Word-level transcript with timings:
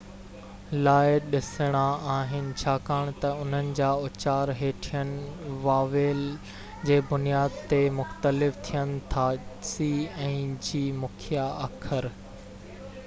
مکيہ 0.01 0.21
اکر 0.27 0.37
c 0.43 0.45
۽ 0.75 0.77
g 0.77 0.77
لاءِ 0.85 1.17
ڏسڻا 1.33 1.81
آهن 2.13 2.45
ڇاڪاڻ 2.61 3.11
تہ 3.25 3.33
انهن 3.43 3.67
جا 3.79 3.89
اُچار 4.07 4.51
هيٺين 4.61 5.11
واويل 5.67 6.23
جي 6.91 6.97
بنياد 7.11 7.59
تي 7.73 7.81
مختلف 7.97 8.57
ٿين 8.69 8.95
ٿا 11.19 11.45